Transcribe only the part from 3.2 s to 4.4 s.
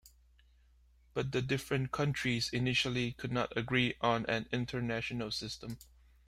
not agree on